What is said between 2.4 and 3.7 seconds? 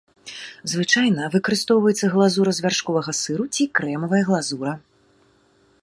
з вяршковага сыру ці